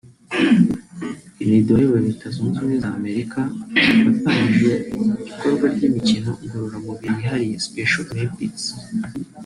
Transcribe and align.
Kennedy 1.37 1.69
wayoboye 1.75 2.05
Leta 2.07 2.27
Zunze 2.33 2.55
Ubumwe 2.59 2.77
z’Amerika 2.83 3.39
watangije 4.05 4.73
ikorwa 5.29 5.65
ry’imikino 5.73 6.29
ngororamubiri 6.43 7.11
yihariye 7.17 7.55
(Special 7.67 8.05
Olympics) 8.13 8.63